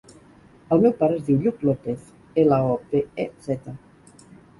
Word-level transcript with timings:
El 0.75 0.79
meu 0.85 0.93
pare 1.01 1.19
es 1.19 1.27
diu 1.27 1.43
Lluc 1.43 1.61
Lopez: 1.69 2.07
ela, 2.45 2.57
o, 2.71 2.79
pe, 2.95 3.03
e, 3.25 3.27
zeta. 3.49 3.75